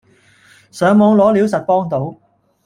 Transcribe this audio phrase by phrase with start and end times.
[0.71, 2.15] 上網攞料實幫到